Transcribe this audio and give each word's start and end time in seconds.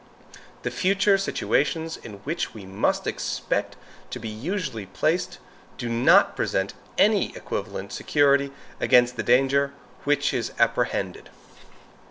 The 0.63 0.71
future 0.71 1.15
situations 1.19 1.95
in 1.95 2.13
which 2.23 2.55
we 2.55 2.65
must 2.65 3.05
expect 3.05 3.75
to 4.09 4.17
be 4.17 4.29
usually 4.29 4.87
placed, 4.87 5.37
do 5.77 5.89
not 5.89 6.35
present 6.35 6.73
any 6.97 7.35
equivalent 7.35 7.93
security 7.93 8.51
against 8.79 9.15
the 9.15 9.21
danger 9.21 9.73
which 10.03 10.33
is 10.33 10.53
apprehended. 10.57 11.29